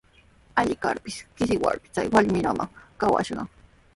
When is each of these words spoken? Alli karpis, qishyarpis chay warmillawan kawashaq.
Alli 0.61 0.77
karpis, 0.85 1.17
qishyarpis 1.37 1.93
chay 1.95 2.07
warmillawan 2.13 2.69
kawashaq. 2.99 3.49